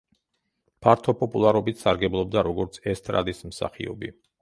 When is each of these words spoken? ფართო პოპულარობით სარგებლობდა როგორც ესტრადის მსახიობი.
ფართო 0.85 1.15
პოპულარობით 1.19 1.83
სარგებლობდა 1.85 2.47
როგორც 2.51 2.83
ესტრადის 2.97 3.47
მსახიობი. 3.55 4.15